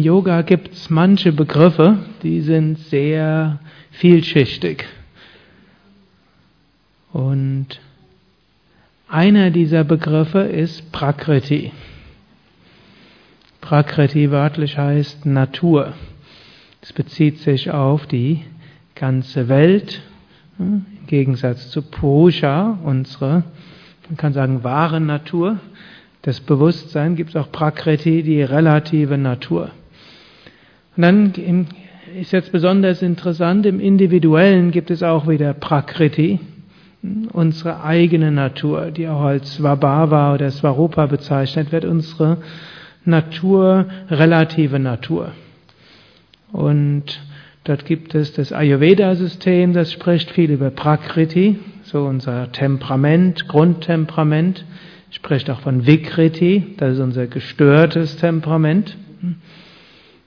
[0.00, 3.58] im Yoga gibt es manche Begriffe, die sind sehr
[3.90, 4.86] vielschichtig.
[7.12, 7.66] Und
[9.08, 11.72] einer dieser Begriffe ist Prakriti.
[13.60, 15.92] Prakriti wörtlich heißt Natur.
[16.80, 18.42] Es bezieht sich auf die
[18.94, 20.00] ganze Welt,
[20.58, 23.44] im Gegensatz zu Purusha, unsere,
[24.08, 25.58] man kann sagen, wahre Natur.
[26.22, 29.72] Das Bewusstsein gibt es auch Prakriti, die relative Natur.
[30.96, 31.66] Und dann
[32.18, 36.40] ist jetzt besonders interessant, im Individuellen gibt es auch wieder Prakriti,
[37.32, 42.38] unsere eigene Natur, die auch als Svabhava oder Svarupa bezeichnet wird, unsere
[43.04, 45.32] Natur, relative Natur.
[46.52, 47.04] Und
[47.64, 54.64] dort gibt es das Ayurveda-System, das spricht viel über Prakriti, so unser Temperament, Grundtemperament,
[55.10, 58.96] spricht auch von Vikriti, das ist unser gestörtes Temperament.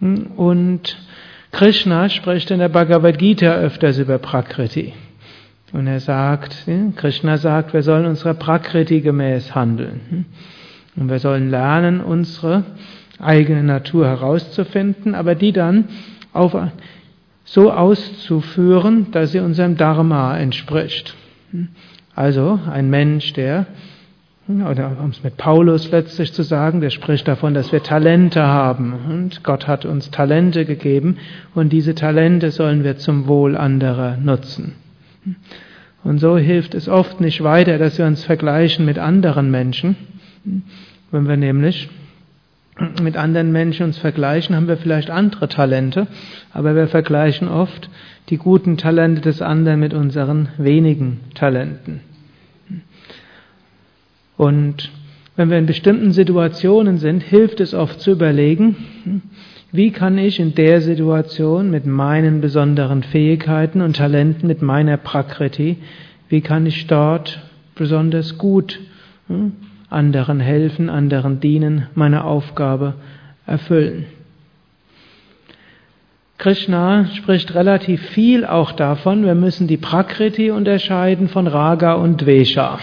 [0.00, 0.98] Und
[1.52, 4.92] Krishna spricht in der Bhagavad Gita öfters über Prakriti.
[5.72, 10.26] Und er sagt, Krishna sagt, wir sollen unserer Prakriti gemäß handeln.
[10.96, 12.64] Und wir sollen lernen, unsere
[13.18, 15.86] eigene Natur herauszufinden, aber die dann
[16.32, 16.56] auf,
[17.44, 21.14] so auszuführen, dass sie unserem Dharma entspricht.
[22.14, 23.66] Also ein Mensch, der,
[24.48, 28.94] oder um es mit Paulus letztlich zu sagen, der spricht davon, dass wir Talente haben.
[29.08, 31.16] Und Gott hat uns Talente gegeben
[31.54, 34.74] und diese Talente sollen wir zum Wohl anderer nutzen.
[36.04, 39.96] Und so hilft es oft nicht weiter, dass wir uns vergleichen mit anderen Menschen.
[41.10, 41.88] Wenn wir nämlich
[43.02, 46.06] mit anderen Menschen uns vergleichen, haben wir vielleicht andere Talente,
[46.52, 47.90] aber wir vergleichen oft
[48.28, 52.00] die guten Talente des anderen mit unseren wenigen Talenten.
[54.36, 54.90] Und
[55.36, 59.22] wenn wir in bestimmten Situationen sind, hilft es oft zu überlegen,
[59.72, 65.76] wie kann ich in der Situation mit meinen besonderen Fähigkeiten und Talenten, mit meiner Prakriti,
[66.28, 67.40] wie kann ich dort
[67.74, 68.80] besonders gut
[69.28, 69.52] hm,
[69.90, 72.94] anderen helfen, anderen dienen, meine Aufgabe
[73.46, 74.06] erfüllen.
[76.38, 82.78] Krishna spricht relativ viel auch davon, wir müssen die Prakriti unterscheiden von Raga und Dvesha.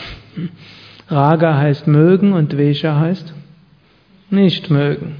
[1.13, 3.33] Raga heißt mögen und Dvesha heißt
[4.29, 5.15] nicht mögen.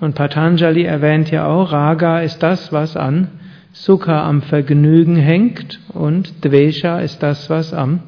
[0.00, 3.28] Und Patanjali erwähnt ja auch, Raga ist das, was an
[3.72, 8.00] Sukha am Vergnügen hängt und Dvesha ist das, was am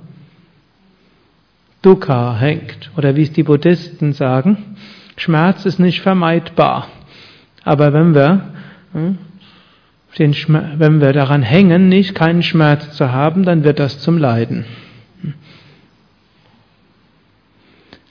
[1.83, 2.91] Dukkha hängt.
[2.97, 4.77] Oder wie es die Buddhisten sagen,
[5.17, 6.89] Schmerz ist nicht vermeidbar.
[7.65, 8.55] Aber wenn wir,
[8.93, 9.19] hm,
[10.17, 14.65] wenn wir daran hängen, nicht keinen Schmerz zu haben, dann wird das zum Leiden.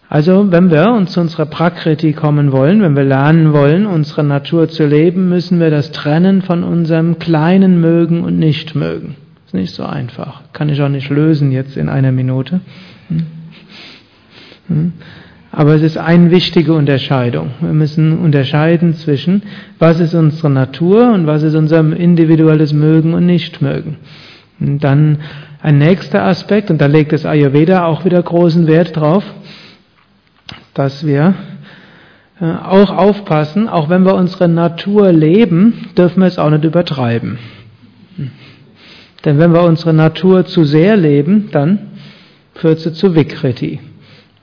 [0.09, 4.69] Also, wenn wir uns zu unserer Prakriti kommen wollen, wenn wir lernen wollen, unsere Natur
[4.69, 9.15] zu leben, müssen wir das trennen von unserem kleinen Mögen und Nichtmögen.
[9.45, 10.43] Ist nicht so einfach.
[10.53, 12.61] Kann ich auch nicht lösen jetzt in einer Minute.
[13.09, 13.25] Hm?
[14.67, 14.93] Hm?
[15.51, 17.51] Aber es ist eine wichtige Unterscheidung.
[17.59, 19.43] Wir müssen unterscheiden zwischen,
[19.79, 23.97] was ist unsere Natur und was ist unser individuelles Mögen und Nichtmögen.
[24.59, 25.19] Und dann
[25.61, 29.23] ein nächster Aspekt, und da legt das Ayurveda auch wieder großen Wert drauf,
[30.77, 31.33] dass wir
[32.39, 37.39] äh, auch aufpassen, auch wenn wir unsere Natur leben, dürfen wir es auch nicht übertreiben.
[39.25, 41.79] Denn wenn wir unsere Natur zu sehr leben, dann
[42.53, 43.79] führt sie zu Vikriti.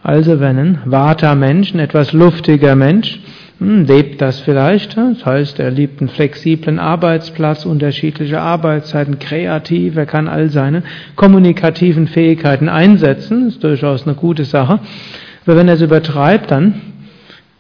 [0.03, 3.21] Also wenn ein Vata-Mensch, ein etwas luftiger Mensch,
[3.59, 4.97] hm, lebt das vielleicht.
[4.97, 10.83] Das heißt, er liebt einen flexiblen Arbeitsplatz, unterschiedliche Arbeitszeiten, kreativ, er kann all seine
[11.17, 14.81] kommunikativen Fähigkeiten einsetzen, ist durchaus eine gute Sache.
[15.47, 16.81] Aber wenn er es übertreibt, dann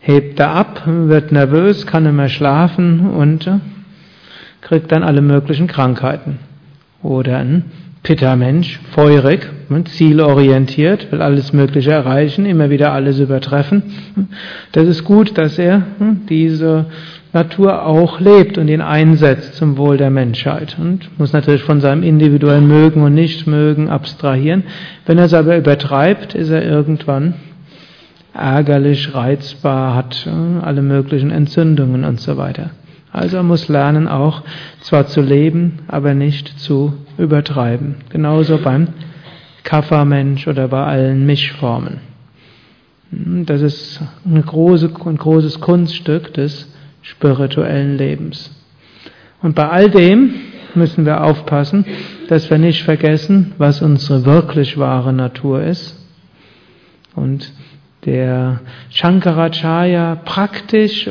[0.00, 3.58] hebt er ab, wird nervös, kann nicht mehr schlafen und äh,
[4.60, 6.38] kriegt dann alle möglichen Krankheiten.
[7.02, 7.64] Oder ein
[8.02, 9.48] Pitta-Mensch, feurig,
[9.86, 13.82] zielorientiert, will alles Mögliche erreichen, immer wieder alles übertreffen.
[14.72, 16.86] Das ist gut, dass er hm, diese
[17.32, 22.02] Natur auch lebt und ihn einsetzt zum Wohl der Menschheit und muss natürlich von seinem
[22.02, 24.64] individuellen Mögen und Nichtmögen abstrahieren.
[25.06, 27.34] Wenn er es aber übertreibt, ist er irgendwann
[28.34, 30.30] ärgerlich, reizbar, hat äh,
[30.64, 32.70] alle möglichen Entzündungen und so weiter.
[33.12, 34.42] Also er muss lernen auch
[34.80, 37.96] zwar zu leben, aber nicht zu übertreiben.
[38.10, 38.88] Genauso beim
[39.62, 42.00] Kapha-Mensch oder bei allen Mischformen.
[43.12, 48.50] Das ist ein, große, ein großes Kunststück des spirituellen Lebens.
[49.42, 50.34] Und bei all dem
[50.74, 51.84] müssen wir aufpassen,
[52.28, 55.96] dass wir nicht vergessen, was unsere wirklich wahre Natur ist.
[57.14, 57.52] Und
[58.06, 58.60] der
[58.90, 61.08] Shankaracharya praktisch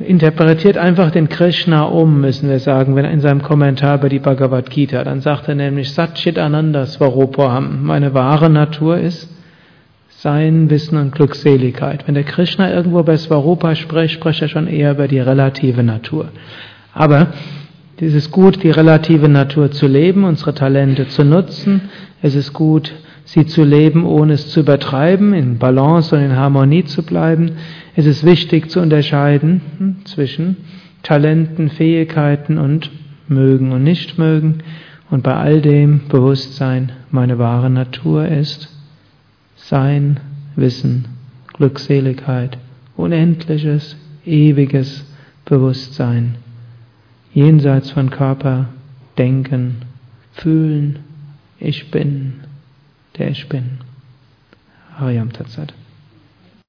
[0.00, 4.70] interpretiert einfach den Krishna um, müssen wir sagen, wenn in seinem Kommentar über die Bhagavad
[4.70, 9.28] Gita, dann sagt er nämlich Satchit Ananda Svarupaham, meine wahre Natur ist
[10.08, 12.06] sein Wissen und Glückseligkeit.
[12.06, 16.28] Wenn der Krishna irgendwo bei Svarupa spricht, spricht er schon eher über die relative Natur.
[16.92, 17.28] Aber
[17.98, 21.88] es ist gut, die relative Natur zu leben, unsere Talente zu nutzen.
[22.20, 22.92] Es ist gut,
[23.30, 27.52] sie zu leben, ohne es zu übertreiben, in Balance und in Harmonie zu bleiben.
[27.94, 30.56] Es ist wichtig zu unterscheiden hm, zwischen
[31.04, 32.90] Talenten, Fähigkeiten und
[33.28, 34.58] mögen und nicht mögen.
[35.10, 38.68] Und bei all dem Bewusstsein, meine wahre Natur ist
[39.54, 40.18] Sein,
[40.56, 41.04] Wissen,
[41.52, 42.58] Glückseligkeit,
[42.96, 43.96] unendliches,
[44.26, 45.04] ewiges
[45.44, 46.34] Bewusstsein,
[47.32, 48.70] jenseits von Körper,
[49.18, 49.76] Denken,
[50.32, 50.98] Fühlen,
[51.60, 52.40] ich bin
[53.18, 53.78] der ich bin.
[54.96, 55.72] Hariam Tatsat.